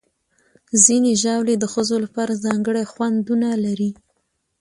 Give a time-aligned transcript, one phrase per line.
[0.83, 3.91] ځینې ژاولې د ښځو لپاره ځانګړي خوندونه لري.